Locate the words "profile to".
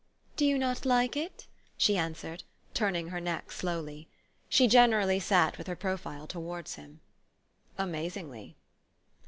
5.75-6.39